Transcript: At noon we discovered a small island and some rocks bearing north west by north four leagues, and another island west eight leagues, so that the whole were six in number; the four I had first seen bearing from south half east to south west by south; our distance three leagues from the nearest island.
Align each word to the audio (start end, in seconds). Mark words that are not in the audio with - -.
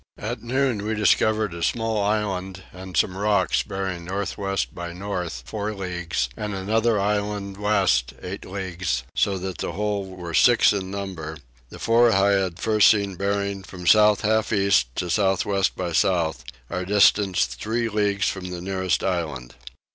At 0.17 0.41
noon 0.41 0.83
we 0.83 0.95
discovered 0.95 1.53
a 1.53 1.61
small 1.61 2.01
island 2.03 2.63
and 2.73 2.97
some 2.97 3.15
rocks 3.15 3.61
bearing 3.61 4.03
north 4.03 4.35
west 4.35 4.73
by 4.73 4.93
north 4.93 5.43
four 5.45 5.75
leagues, 5.75 6.27
and 6.35 6.55
another 6.55 6.99
island 6.99 7.57
west 7.57 8.13
eight 8.23 8.43
leagues, 8.43 9.03
so 9.13 9.37
that 9.37 9.59
the 9.59 9.73
whole 9.73 10.07
were 10.15 10.33
six 10.33 10.73
in 10.73 10.89
number; 10.89 11.37
the 11.69 11.77
four 11.77 12.11
I 12.13 12.31
had 12.31 12.57
first 12.59 12.89
seen 12.89 13.15
bearing 13.15 13.61
from 13.61 13.85
south 13.85 14.21
half 14.21 14.51
east 14.51 14.87
to 14.95 15.07
south 15.11 15.45
west 15.45 15.75
by 15.75 15.91
south; 15.91 16.45
our 16.67 16.83
distance 16.83 17.45
three 17.45 17.87
leagues 17.87 18.27
from 18.27 18.49
the 18.49 18.59
nearest 18.59 19.03
island. 19.03 19.53